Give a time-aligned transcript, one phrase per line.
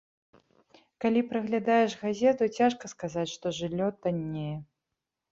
[1.03, 4.55] Калі праглядаеш газету, цяжка сказаць, што жыллё таннее.